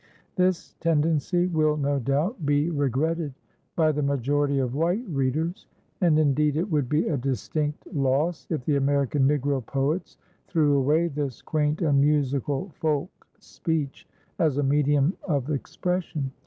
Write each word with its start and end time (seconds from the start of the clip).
This 0.35 0.73
tendency 0.79 1.45
will, 1.45 1.77
no 1.77 1.99
doubt, 1.99 2.43
be 2.43 2.71
regretted 2.71 3.35
by 3.75 3.91
the 3.91 4.01
majority 4.01 4.57
of 4.57 4.73
white 4.73 5.03
readers; 5.07 5.67
and, 6.01 6.17
indeed, 6.17 6.57
it 6.57 6.71
would 6.71 6.89
be 6.89 7.07
a 7.07 7.15
distinct 7.17 7.85
loss 7.93 8.47
if 8.49 8.65
the 8.65 8.77
American 8.77 9.27
Negro 9.27 9.63
poets 9.63 10.17
threw 10.47 10.75
away 10.75 11.07
this 11.07 11.43
quaint 11.43 11.83
and 11.83 12.01
musical 12.01 12.69
folk 12.69 13.11
speech 13.37 14.07
as 14.39 14.57
a 14.57 14.63
medium 14.63 15.15
of 15.27 15.51
expression. 15.51 16.31